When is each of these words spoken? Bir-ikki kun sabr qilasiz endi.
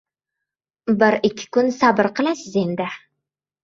Bir-ikki 1.03 1.47
kun 1.59 1.71
sabr 1.79 2.13
qilasiz 2.19 2.61
endi. 2.67 2.93